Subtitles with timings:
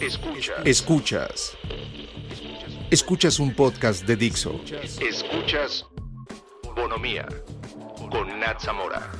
[0.00, 0.64] Escuchas.
[0.64, 1.56] Escuchas.
[2.88, 4.60] Escuchas un podcast de Dixo.
[5.00, 5.84] Escuchas
[6.76, 7.26] Bonomía
[8.08, 9.10] con Nat Zamora.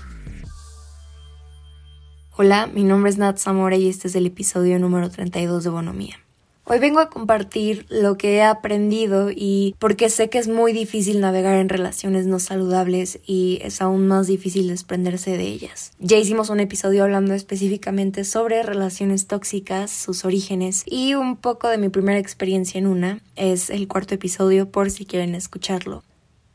[2.37, 6.28] Hola, mi nombre es Nat Zamora y este es el episodio número 32 de Bonomía.
[6.71, 11.19] Hoy vengo a compartir lo que he aprendido y porque sé que es muy difícil
[11.19, 15.92] navegar en relaciones no saludables y es aún más difícil desprenderse de ellas.
[15.98, 21.79] Ya hicimos un episodio hablando específicamente sobre relaciones tóxicas, sus orígenes y un poco de
[21.79, 23.23] mi primera experiencia en una.
[23.35, 26.05] Es el cuarto episodio por si quieren escucharlo.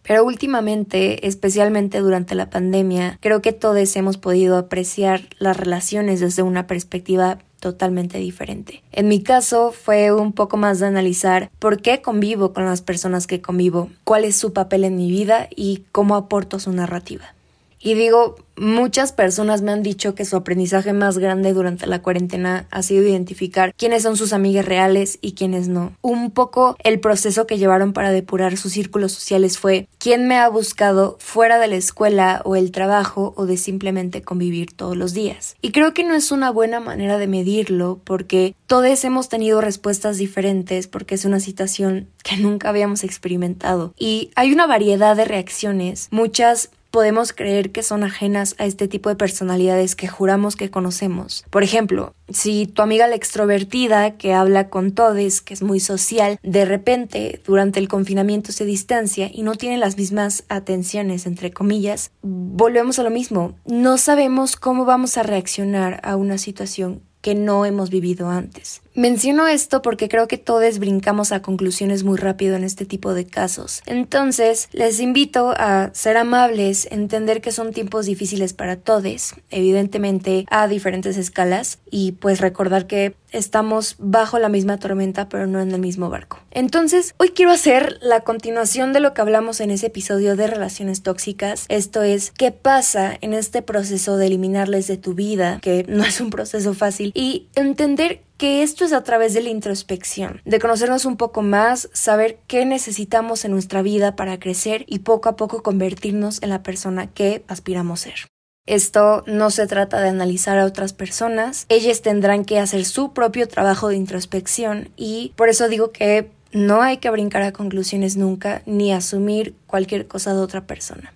[0.03, 6.43] Pero últimamente, especialmente durante la pandemia, creo que todos hemos podido apreciar las relaciones desde
[6.43, 8.83] una perspectiva totalmente diferente.
[8.91, 13.25] En mi caso fue un poco más de analizar por qué convivo con las personas
[13.25, 17.33] que convivo, cuál es su papel en mi vida y cómo aporto su narrativa.
[17.83, 22.65] Y digo, muchas personas me han dicho que su aprendizaje más grande durante la cuarentena
[22.71, 25.91] ha sido identificar quiénes son sus amigas reales y quiénes no.
[26.01, 30.47] Un poco el proceso que llevaron para depurar sus círculos sociales fue quién me ha
[30.47, 35.57] buscado fuera de la escuela o el trabajo o de simplemente convivir todos los días.
[35.61, 40.17] Y creo que no es una buena manera de medirlo porque todos hemos tenido respuestas
[40.17, 43.93] diferentes porque es una situación que nunca habíamos experimentado.
[43.97, 49.09] Y hay una variedad de reacciones, muchas podemos creer que son ajenas a este tipo
[49.09, 51.43] de personalidades que juramos que conocemos.
[51.49, 56.37] Por ejemplo, si tu amiga la extrovertida que habla con todes, que es muy social,
[56.43, 62.11] de repente durante el confinamiento se distancia y no tiene las mismas atenciones, entre comillas,
[62.21, 63.55] volvemos a lo mismo.
[63.65, 68.82] No sabemos cómo vamos a reaccionar a una situación que no hemos vivido antes.
[68.95, 73.25] Menciono esto porque creo que todos brincamos a conclusiones muy rápido en este tipo de
[73.25, 73.81] casos.
[73.87, 80.67] Entonces, les invito a ser amables, entender que son tiempos difíciles para todos, evidentemente a
[80.67, 85.81] diferentes escalas, y pues recordar que estamos bajo la misma tormenta pero no en el
[85.81, 86.39] mismo barco.
[86.51, 91.01] Entonces, hoy quiero hacer la continuación de lo que hablamos en ese episodio de relaciones
[91.01, 91.65] tóxicas.
[91.67, 95.57] Esto es, ¿qué pasa en este proceso de eliminarles de tu vida?
[95.61, 97.11] Que no es un proceso fácil.
[97.15, 101.89] Y entender que esto es a través de la introspección, de conocernos un poco más,
[101.93, 106.63] saber qué necesitamos en nuestra vida para crecer y poco a poco convertirnos en la
[106.63, 108.27] persona que aspiramos ser.
[108.65, 113.47] Esto no se trata de analizar a otras personas, ellas tendrán que hacer su propio
[113.47, 118.61] trabajo de introspección y por eso digo que no hay que brincar a conclusiones nunca
[118.65, 121.13] ni asumir cualquier cosa de otra persona.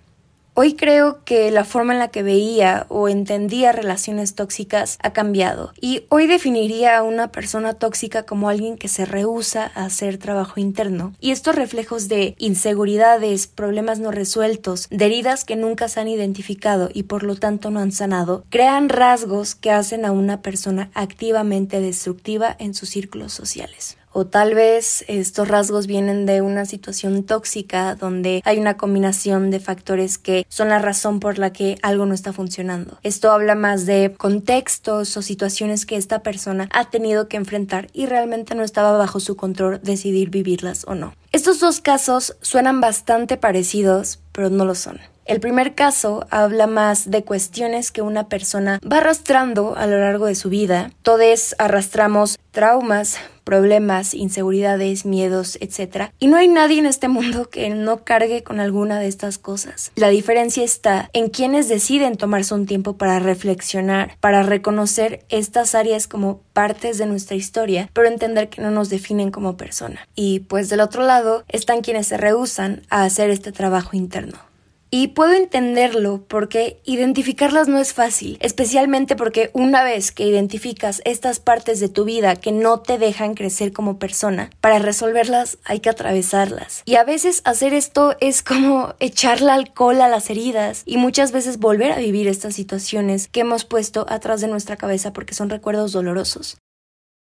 [0.60, 5.72] Hoy creo que la forma en la que veía o entendía relaciones tóxicas ha cambiado
[5.80, 10.58] y hoy definiría a una persona tóxica como alguien que se rehúsa a hacer trabajo
[10.58, 11.14] interno.
[11.20, 16.90] Y estos reflejos de inseguridades, problemas no resueltos, de heridas que nunca se han identificado
[16.92, 21.80] y por lo tanto no han sanado, crean rasgos que hacen a una persona activamente
[21.80, 27.94] destructiva en sus círculos sociales o tal vez estos rasgos vienen de una situación tóxica
[27.94, 32.14] donde hay una combinación de factores que son la razón por la que algo no
[32.14, 32.98] está funcionando.
[33.02, 38.06] Esto habla más de contextos o situaciones que esta persona ha tenido que enfrentar y
[38.06, 41.14] realmente no estaba bajo su control decidir vivirlas o no.
[41.32, 44.98] Estos dos casos suenan bastante parecidos, pero no lo son.
[45.28, 50.24] El primer caso habla más de cuestiones que una persona va arrastrando a lo largo
[50.24, 50.90] de su vida.
[51.02, 56.12] Todos arrastramos traumas, problemas, inseguridades, miedos, etc.
[56.18, 59.92] Y no hay nadie en este mundo que no cargue con alguna de estas cosas.
[59.96, 66.08] La diferencia está en quienes deciden tomarse un tiempo para reflexionar, para reconocer estas áreas
[66.08, 70.08] como partes de nuestra historia, pero entender que no nos definen como persona.
[70.14, 74.47] Y pues del otro lado están quienes se rehusan a hacer este trabajo interno.
[74.90, 81.40] Y puedo entenderlo porque identificarlas no es fácil, especialmente porque una vez que identificas estas
[81.40, 85.90] partes de tu vida que no te dejan crecer como persona, para resolverlas hay que
[85.90, 86.82] atravesarlas.
[86.86, 91.58] Y a veces hacer esto es como echarle alcohol a las heridas y muchas veces
[91.58, 95.92] volver a vivir estas situaciones que hemos puesto atrás de nuestra cabeza porque son recuerdos
[95.92, 96.58] dolorosos.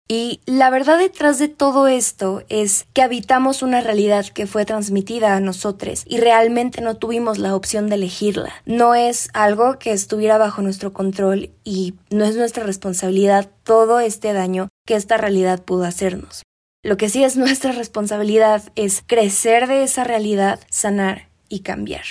[0.07, 5.35] Y la verdad detrás de todo esto es que habitamos una realidad que fue transmitida
[5.35, 8.53] a nosotros y realmente no tuvimos la opción de elegirla.
[8.67, 14.35] No es algo que estuviera bajo nuestro control y no es nuestra responsabilidad todo este
[14.35, 16.43] daño que esta realidad pudo hacernos.
[16.83, 22.05] Lo que sí es nuestra responsabilidad es crecer de esa realidad, sanar y cambiar.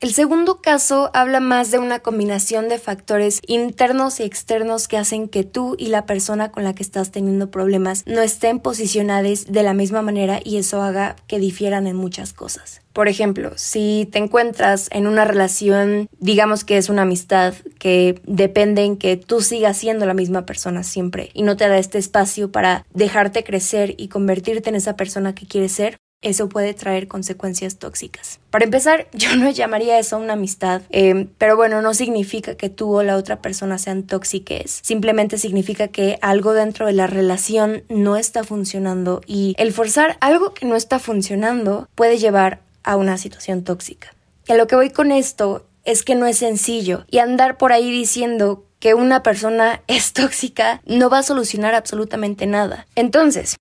[0.00, 5.26] El segundo caso habla más de una combinación de factores internos y externos que hacen
[5.26, 9.62] que tú y la persona con la que estás teniendo problemas no estén posicionados de
[9.64, 12.80] la misma manera y eso haga que difieran en muchas cosas.
[12.92, 18.84] Por ejemplo, si te encuentras en una relación, digamos que es una amistad que depende
[18.84, 22.52] en que tú sigas siendo la misma persona siempre y no te da este espacio
[22.52, 27.78] para dejarte crecer y convertirte en esa persona que quieres ser, eso puede traer consecuencias
[27.78, 28.40] tóxicas.
[28.50, 32.96] Para empezar, yo no llamaría eso una amistad, eh, pero bueno, no significa que tú
[32.96, 38.16] o la otra persona sean tóxicas, simplemente significa que algo dentro de la relación no
[38.16, 43.64] está funcionando y el forzar algo que no está funcionando puede llevar a una situación
[43.64, 44.14] tóxica.
[44.46, 47.72] Y a lo que voy con esto es que no es sencillo y andar por
[47.72, 52.86] ahí diciendo que una persona es tóxica no va a solucionar absolutamente nada.
[52.94, 53.56] Entonces,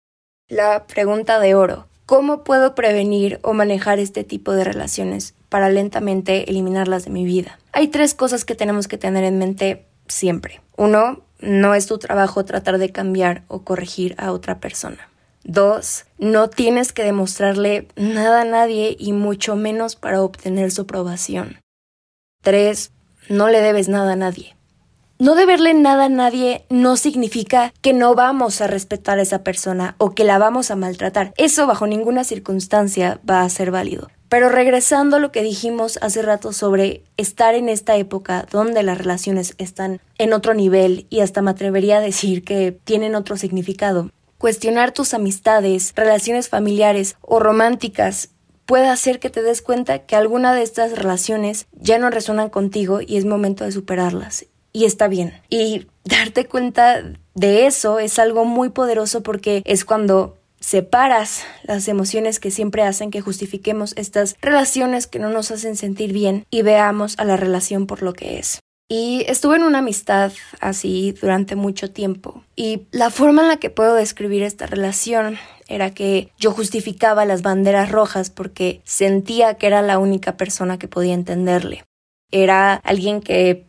[0.50, 6.50] la pregunta de oro, ¿Cómo puedo prevenir o manejar este tipo de relaciones para lentamente
[6.50, 7.60] eliminarlas de mi vida?
[7.74, 10.62] Hay tres cosas que tenemos que tener en mente siempre.
[10.78, 15.10] Uno, no es tu trabajo tratar de cambiar o corregir a otra persona.
[15.44, 21.60] Dos, no tienes que demostrarle nada a nadie y mucho menos para obtener su aprobación.
[22.42, 22.92] Tres,
[23.28, 24.57] no le debes nada a nadie.
[25.20, 29.96] No deberle nada a nadie no significa que no vamos a respetar a esa persona
[29.98, 31.34] o que la vamos a maltratar.
[31.38, 34.12] Eso bajo ninguna circunstancia va a ser válido.
[34.30, 39.00] Pero regresando a lo que dijimos hace rato sobre estar en esta época donde las
[39.00, 44.12] relaciones están en otro nivel y hasta me atrevería a decir que tienen otro significado.
[44.38, 48.30] Cuestionar tus amistades, relaciones familiares o románticas
[48.68, 53.00] puede hacer que te des cuenta que alguna de estas relaciones ya no resuenan contigo
[53.02, 54.46] y es momento de superarlas
[54.78, 55.34] y está bien.
[55.50, 57.04] Y darte cuenta
[57.34, 63.10] de eso es algo muy poderoso porque es cuando separas las emociones que siempre hacen
[63.10, 67.88] que justifiquemos estas relaciones que no nos hacen sentir bien y veamos a la relación
[67.88, 68.60] por lo que es.
[68.90, 70.32] Y estuve en una amistad
[70.62, 72.44] así durante mucho tiempo.
[72.56, 75.38] Y la forma en la que puedo describir esta relación
[75.68, 80.88] era que yo justificaba las banderas rojas porque sentía que era la única persona que
[80.88, 81.84] podía entenderle.
[82.32, 83.68] Era alguien que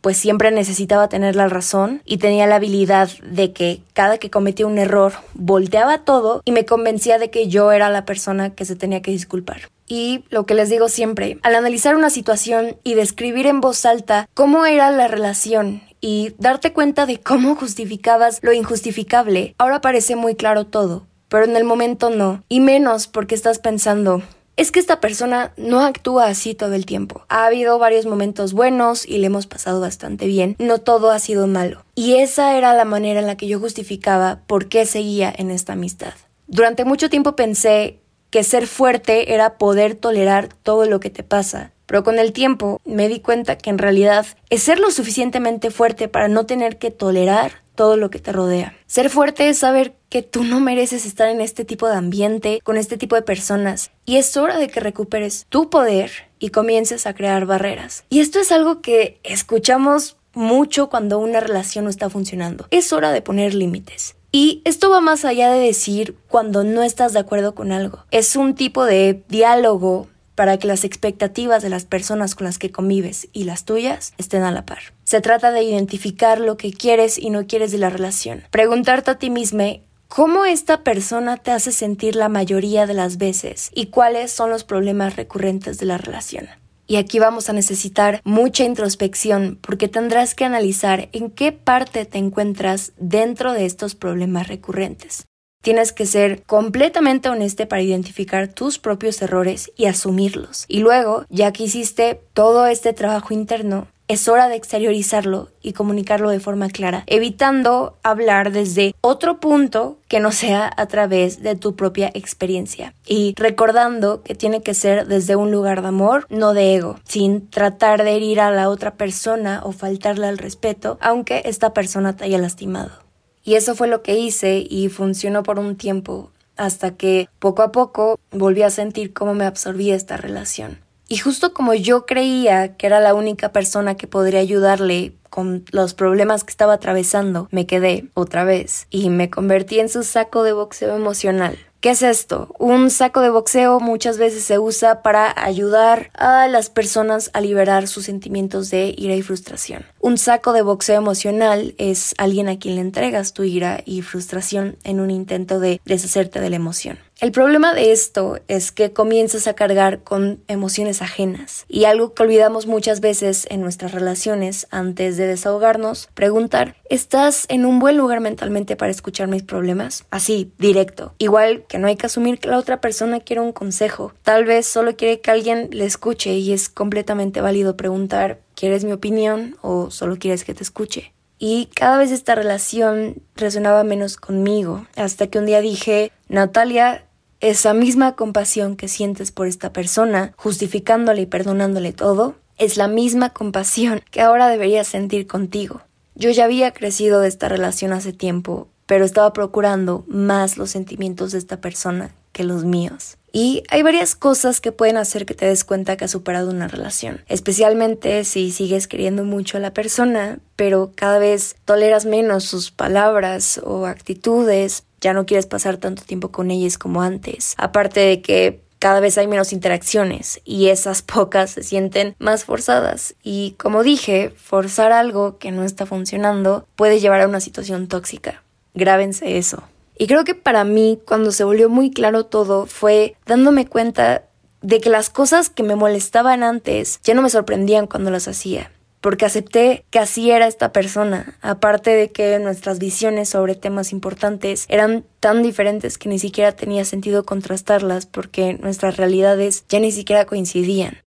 [0.00, 4.66] pues siempre necesitaba tener la razón y tenía la habilidad de que cada que cometía
[4.66, 8.76] un error volteaba todo y me convencía de que yo era la persona que se
[8.76, 9.68] tenía que disculpar.
[9.86, 14.28] Y lo que les digo siempre, al analizar una situación y describir en voz alta
[14.34, 20.34] cómo era la relación y darte cuenta de cómo justificabas lo injustificable, ahora parece muy
[20.34, 24.22] claro todo, pero en el momento no, y menos porque estás pensando,
[24.58, 27.24] es que esta persona no actúa así todo el tiempo.
[27.28, 30.56] Ha habido varios momentos buenos y le hemos pasado bastante bien.
[30.58, 31.84] No todo ha sido malo.
[31.94, 35.74] Y esa era la manera en la que yo justificaba por qué seguía en esta
[35.74, 36.12] amistad.
[36.48, 38.00] Durante mucho tiempo pensé
[38.30, 41.70] que ser fuerte era poder tolerar todo lo que te pasa.
[41.86, 46.08] Pero con el tiempo me di cuenta que en realidad es ser lo suficientemente fuerte
[46.08, 48.76] para no tener que tolerar todo lo que te rodea.
[48.86, 52.76] Ser fuerte es saber que tú no mereces estar en este tipo de ambiente, con
[52.76, 56.10] este tipo de personas, y es hora de que recuperes tu poder
[56.40, 58.02] y comiences a crear barreras.
[58.10, 62.66] Y esto es algo que escuchamos mucho cuando una relación no está funcionando.
[62.72, 64.16] Es hora de poner límites.
[64.32, 68.04] Y esto va más allá de decir cuando no estás de acuerdo con algo.
[68.10, 72.70] Es un tipo de diálogo para que las expectativas de las personas con las que
[72.70, 74.78] convives y las tuyas estén a la par.
[75.02, 78.44] Se trata de identificar lo que quieres y no quieres de la relación.
[78.52, 83.72] Preguntarte a ti mismo cómo esta persona te hace sentir la mayoría de las veces
[83.74, 86.46] y cuáles son los problemas recurrentes de la relación.
[86.86, 92.18] Y aquí vamos a necesitar mucha introspección porque tendrás que analizar en qué parte te
[92.18, 95.26] encuentras dentro de estos problemas recurrentes.
[95.62, 100.64] Tienes que ser completamente honesto para identificar tus propios errores y asumirlos.
[100.68, 106.30] Y luego, ya que hiciste todo este trabajo interno, es hora de exteriorizarlo y comunicarlo
[106.30, 111.76] de forma clara, evitando hablar desde otro punto que no sea a través de tu
[111.76, 112.94] propia experiencia.
[113.06, 117.50] Y recordando que tiene que ser desde un lugar de amor, no de ego, sin
[117.50, 122.24] tratar de herir a la otra persona o faltarle al respeto, aunque esta persona te
[122.24, 123.07] haya lastimado.
[123.48, 127.72] Y eso fue lo que hice y funcionó por un tiempo, hasta que poco a
[127.72, 130.80] poco volví a sentir cómo me absorbía esta relación.
[131.08, 135.94] Y justo como yo creía que era la única persona que podría ayudarle con los
[135.94, 140.52] problemas que estaba atravesando, me quedé otra vez y me convertí en su saco de
[140.52, 141.58] boxeo emocional.
[141.80, 142.54] ¿Qué es esto?
[142.58, 147.86] Un saco de boxeo muchas veces se usa para ayudar a las personas a liberar
[147.86, 149.86] sus sentimientos de ira y frustración.
[150.00, 154.76] Un saco de boxeo emocional es alguien a quien le entregas tu ira y frustración
[154.82, 156.98] en un intento de deshacerte de la emoción.
[157.20, 162.22] El problema de esto es que comienzas a cargar con emociones ajenas y algo que
[162.22, 168.20] olvidamos muchas veces en nuestras relaciones antes de desahogarnos, preguntar, ¿estás en un buen lugar
[168.20, 170.04] mentalmente para escuchar mis problemas?
[170.12, 171.12] Así, directo.
[171.18, 174.68] Igual que no hay que asumir que la otra persona quiere un consejo, tal vez
[174.68, 179.90] solo quiere que alguien le escuche y es completamente válido preguntar, ¿quieres mi opinión o
[179.90, 181.12] solo quieres que te escuche?
[181.40, 187.04] Y cada vez esta relación resonaba menos conmigo, hasta que un día dije, Natalia,
[187.40, 193.30] esa misma compasión que sientes por esta persona, justificándole y perdonándole todo, es la misma
[193.30, 195.82] compasión que ahora deberías sentir contigo.
[196.14, 201.32] Yo ya había crecido de esta relación hace tiempo, pero estaba procurando más los sentimientos
[201.32, 203.18] de esta persona que los míos.
[203.30, 206.66] Y hay varias cosas que pueden hacer que te des cuenta que has superado una
[206.66, 212.70] relación, especialmente si sigues queriendo mucho a la persona, pero cada vez toleras menos sus
[212.70, 217.54] palabras o actitudes, ya no quieres pasar tanto tiempo con ellas como antes.
[217.58, 223.14] Aparte de que cada vez hay menos interacciones y esas pocas se sienten más forzadas.
[223.22, 228.42] Y como dije, forzar algo que no está funcionando puede llevar a una situación tóxica.
[228.74, 229.62] Grábense eso.
[229.96, 234.24] Y creo que para mí, cuando se volvió muy claro todo, fue dándome cuenta
[234.62, 238.70] de que las cosas que me molestaban antes ya no me sorprendían cuando las hacía
[239.00, 244.66] porque acepté que así era esta persona, aparte de que nuestras visiones sobre temas importantes
[244.68, 250.24] eran tan diferentes que ni siquiera tenía sentido contrastarlas porque nuestras realidades ya ni siquiera
[250.24, 250.98] coincidían.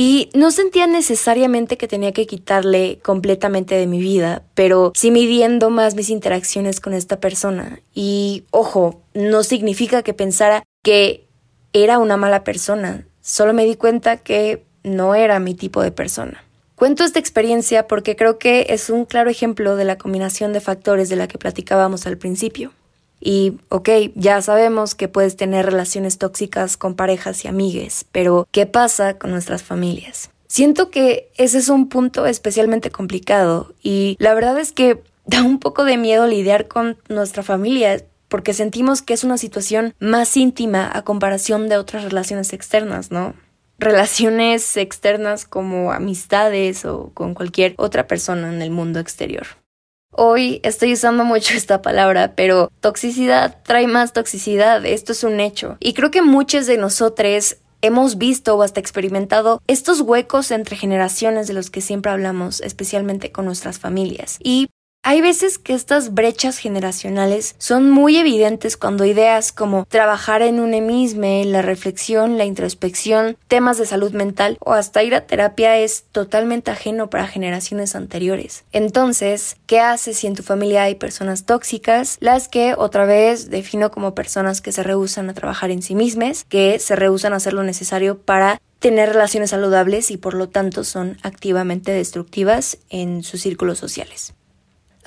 [0.00, 5.70] Y no sentía necesariamente que tenía que quitarle completamente de mi vida, pero sí midiendo
[5.70, 7.80] más mis interacciones con esta persona.
[7.92, 11.26] Y ojo, no significa que pensara que
[11.72, 16.44] era una mala persona, solo me di cuenta que no era mi tipo de persona.
[16.78, 21.08] Cuento esta experiencia porque creo que es un claro ejemplo de la combinación de factores
[21.08, 22.72] de la que platicábamos al principio.
[23.20, 28.66] Y, ok, ya sabemos que puedes tener relaciones tóxicas con parejas y amigues, pero ¿qué
[28.66, 30.30] pasa con nuestras familias?
[30.46, 35.58] Siento que ese es un punto especialmente complicado y la verdad es que da un
[35.58, 40.88] poco de miedo lidiar con nuestra familia porque sentimos que es una situación más íntima
[40.94, 43.34] a comparación de otras relaciones externas, ¿no?
[43.78, 49.46] Relaciones externas como amistades o con cualquier otra persona en el mundo exterior.
[50.10, 55.76] Hoy estoy usando mucho esta palabra, pero toxicidad trae más toxicidad, esto es un hecho.
[55.80, 61.46] Y creo que muchos de nosotros hemos visto o hasta experimentado estos huecos entre generaciones
[61.46, 64.38] de los que siempre hablamos, especialmente con nuestras familias.
[64.42, 64.68] Y
[65.08, 70.74] hay veces que estas brechas generacionales son muy evidentes cuando ideas como trabajar en un
[70.74, 76.04] emisme, la reflexión, la introspección, temas de salud mental o hasta ir a terapia es
[76.12, 78.64] totalmente ajeno para generaciones anteriores.
[78.70, 82.18] Entonces, ¿qué haces si en tu familia hay personas tóxicas?
[82.20, 86.44] Las que otra vez defino como personas que se rehusan a trabajar en sí mismas,
[86.44, 90.84] que se rehusan a hacer lo necesario para tener relaciones saludables y por lo tanto
[90.84, 94.34] son activamente destructivas en sus círculos sociales.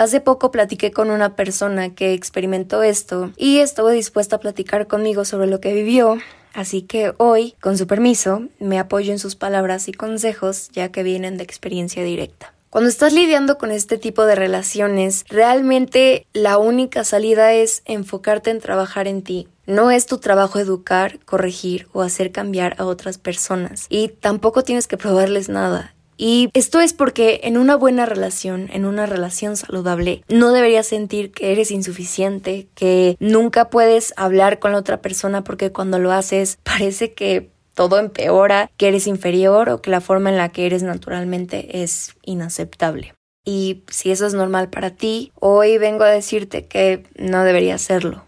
[0.02, 5.26] Hace poco platiqué con una persona que experimentó esto y estuvo dispuesta a platicar conmigo
[5.26, 6.18] sobre lo que vivió,
[6.56, 11.04] así que hoy, con su permiso, me apoyo en sus palabras y consejos ya que
[11.04, 12.52] vienen de experiencia directa.
[12.72, 18.60] Cuando estás lidiando con este tipo de relaciones, realmente la única salida es enfocarte en
[18.60, 19.50] trabajar en ti.
[19.68, 24.88] No es tu trabajo educar, corregir o hacer cambiar a otras personas y tampoco tienes
[24.88, 25.94] que probarles nada.
[26.24, 31.32] Y esto es porque en una buena relación, en una relación saludable, no deberías sentir
[31.32, 36.60] que eres insuficiente, que nunca puedes hablar con la otra persona porque cuando lo haces
[36.64, 40.84] parece que todo empeora, que eres inferior o que la forma en la que eres
[40.84, 43.16] naturalmente es inaceptable.
[43.44, 48.26] Y si eso es normal para ti, hoy vengo a decirte que no debería serlo.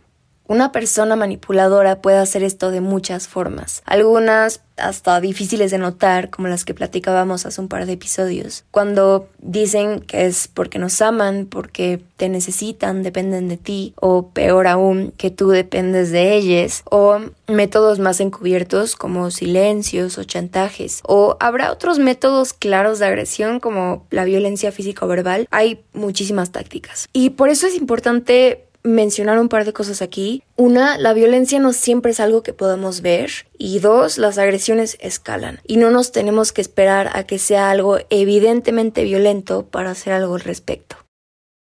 [0.54, 6.48] Una persona manipuladora puede hacer esto de muchas formas, algunas hasta difíciles de notar, como
[6.48, 11.48] las que platicábamos hace un par de episodios, cuando dicen que es porque nos aman,
[11.48, 17.20] porque te necesitan, dependen de ti, o peor aún, que tú dependes de ellos, o
[17.48, 24.06] métodos más encubiertos como silencios o chantajes, o habrá otros métodos claros de agresión como
[24.12, 27.10] la violencia física o verbal, hay muchísimas tácticas.
[27.12, 30.44] Y por eso es importante mencionar un par de cosas aquí.
[30.56, 33.32] Una, la violencia no siempre es algo que podamos ver.
[33.58, 35.60] Y dos, las agresiones escalan.
[35.66, 40.36] Y no nos tenemos que esperar a que sea algo evidentemente violento para hacer algo
[40.36, 41.03] al respecto.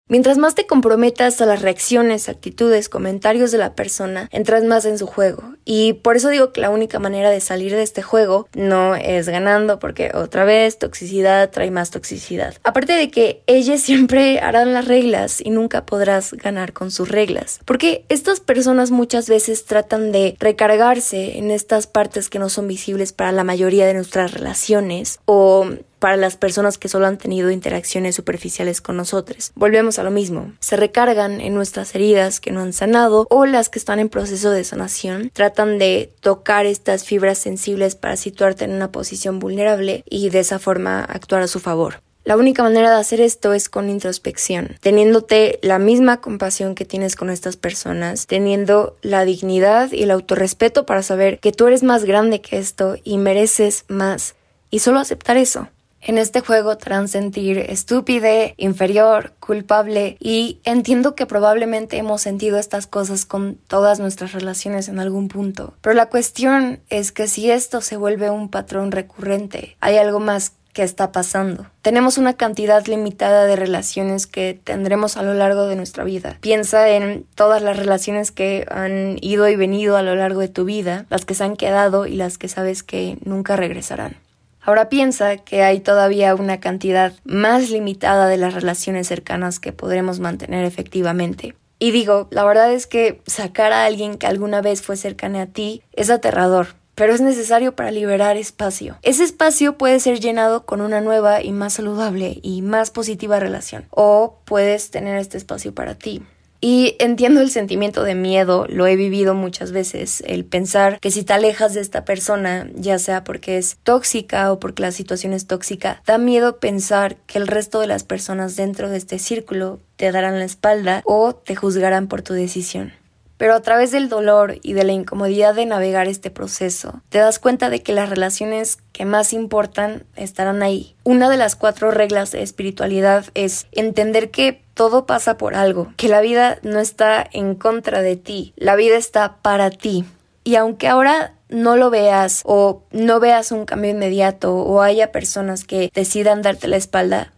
[0.08, 5.00] Mientras más te comprometas a las reacciones, actitudes, comentarios de la persona, entras más en
[5.00, 5.56] su juego.
[5.66, 9.28] Y por eso digo que la única manera de salir de este juego no es
[9.28, 12.54] ganando, porque otra vez toxicidad trae más toxicidad.
[12.64, 17.60] Aparte de que ellas siempre harán las reglas y nunca podrás ganar con sus reglas.
[17.66, 23.12] Porque estas personas muchas veces tratan de recargarse en estas partes que no son visibles
[23.12, 25.68] para la mayoría de nuestras relaciones o
[26.06, 29.52] para las personas que solo han tenido interacciones superficiales con nosotros.
[29.56, 30.54] Volvemos a lo mismo.
[30.60, 34.52] Se recargan en nuestras heridas que no han sanado o las que están en proceso
[34.52, 35.32] de sanación.
[35.34, 40.60] Tratan de tocar estas fibras sensibles para situarte en una posición vulnerable y de esa
[40.60, 42.04] forma actuar a su favor.
[42.24, 47.16] La única manera de hacer esto es con introspección, teniéndote la misma compasión que tienes
[47.16, 52.06] con estas personas, teniendo la dignidad y el autorrespeto para saber que tú eres más
[52.06, 54.36] grande que esto y mereces más.
[54.70, 55.68] Y solo aceptar eso.
[56.08, 62.86] En este juego te sentir estúpide, inferior, culpable y entiendo que probablemente hemos sentido estas
[62.86, 65.74] cosas con todas nuestras relaciones en algún punto.
[65.82, 70.52] Pero la cuestión es que si esto se vuelve un patrón recurrente, hay algo más
[70.74, 71.66] que está pasando.
[71.82, 76.38] Tenemos una cantidad limitada de relaciones que tendremos a lo largo de nuestra vida.
[76.40, 80.66] Piensa en todas las relaciones que han ido y venido a lo largo de tu
[80.66, 84.18] vida, las que se han quedado y las que sabes que nunca regresarán.
[84.66, 90.20] Ahora piensa que hay todavía una cantidad más limitada de las relaciones cercanas que podremos
[90.20, 91.56] mantener efectivamente.
[91.78, 95.46] Y digo, la verdad es que sacar a alguien que alguna vez fue cercano a
[95.46, 98.98] ti es aterrador, pero es necesario para liberar espacio.
[99.04, 103.86] Ese espacio puede ser llenado con una nueva y más saludable y más positiva relación,
[103.92, 106.24] o puedes tener este espacio para ti.
[106.68, 111.22] Y entiendo el sentimiento de miedo, lo he vivido muchas veces, el pensar que si
[111.22, 115.46] te alejas de esta persona, ya sea porque es tóxica o porque la situación es
[115.46, 120.12] tóxica, da miedo pensar que el resto de las personas dentro de este círculo te
[120.12, 122.94] darán la espalda o te juzgarán por tu decisión.
[123.38, 127.40] Pero a través del dolor y de la incomodidad de navegar este proceso, te das
[127.40, 130.96] cuenta de que las relaciones que más importan estarán ahí.
[131.04, 136.10] Una de las cuatro reglas de espiritualidad es entender que todo pasa por algo, que
[136.10, 140.06] la vida no está en contra de ti, la vida está para ti.
[140.44, 145.64] Y aunque ahora no lo veas o no veas un cambio inmediato o haya personas
[145.64, 147.34] que decidan darte la espalda,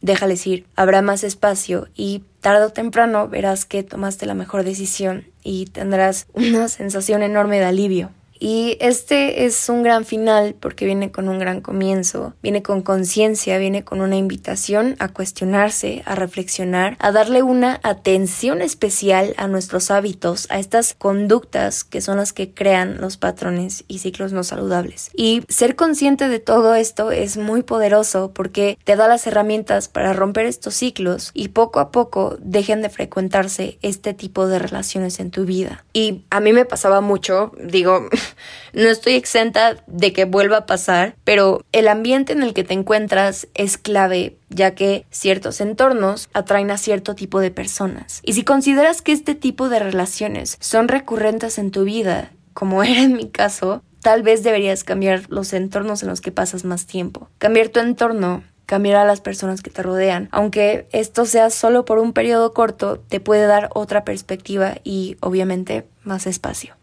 [0.00, 5.26] déjales ir, habrá más espacio y tarde o temprano verás que tomaste la mejor decisión
[5.42, 8.10] y tendrás una sensación enorme de alivio.
[8.38, 13.58] Y este es un gran final porque viene con un gran comienzo, viene con conciencia,
[13.58, 19.90] viene con una invitación a cuestionarse, a reflexionar, a darle una atención especial a nuestros
[19.90, 25.10] hábitos, a estas conductas que son las que crean los patrones y ciclos no saludables.
[25.14, 30.12] Y ser consciente de todo esto es muy poderoso porque te da las herramientas para
[30.12, 35.30] romper estos ciclos y poco a poco dejen de frecuentarse este tipo de relaciones en
[35.30, 35.84] tu vida.
[35.92, 38.08] Y a mí me pasaba mucho, digo,
[38.72, 42.74] no estoy exenta de que vuelva a pasar, pero el ambiente en el que te
[42.74, 48.20] encuentras es clave ya que ciertos entornos atraen a cierto tipo de personas.
[48.24, 53.02] Y si consideras que este tipo de relaciones son recurrentes en tu vida, como era
[53.02, 57.28] en mi caso, tal vez deberías cambiar los entornos en los que pasas más tiempo.
[57.38, 60.28] Cambiar tu entorno cambiar a las personas que te rodean.
[60.30, 65.88] Aunque esto sea solo por un periodo corto, te puede dar otra perspectiva y obviamente
[66.04, 66.76] más espacio.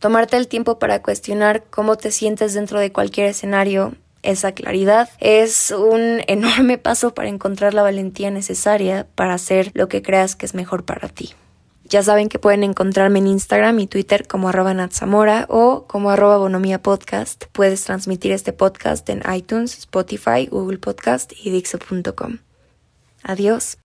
[0.00, 5.70] Tomarte el tiempo para cuestionar cómo te sientes dentro de cualquier escenario, esa claridad, es
[5.70, 10.54] un enorme paso para encontrar la valentía necesaria para hacer lo que creas que es
[10.54, 11.34] mejor para ti.
[11.84, 16.38] Ya saben que pueden encontrarme en Instagram y Twitter como arroba Natsamora o como arroba
[16.38, 17.44] Bonomía Podcast.
[17.52, 22.38] Puedes transmitir este podcast en iTunes, Spotify, Google Podcast y Dixo.com.
[23.24, 23.76] Adiós.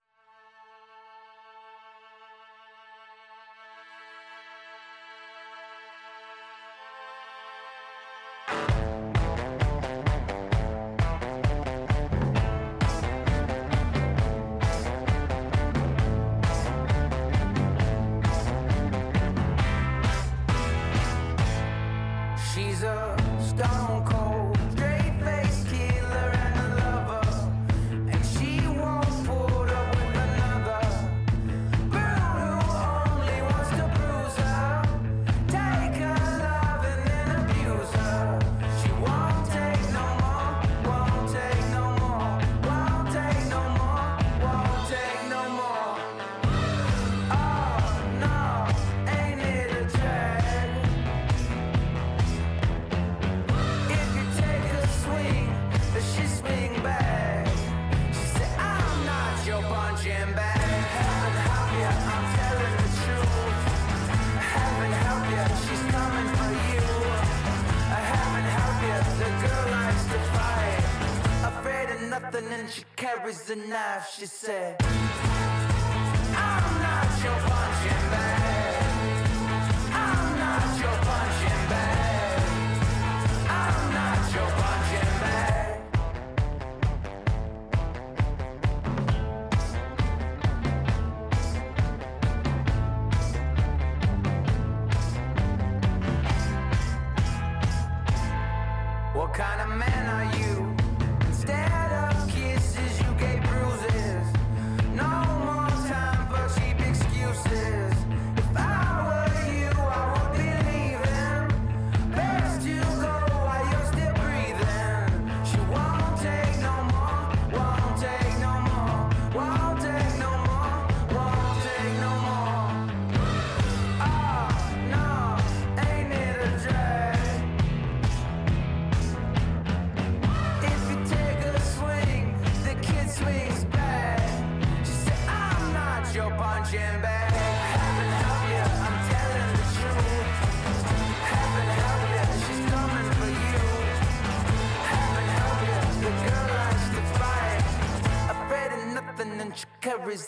[74.46, 74.85] said.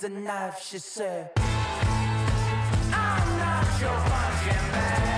[0.01, 1.31] the knife, she said.
[1.37, 5.18] I'm not your punching bag.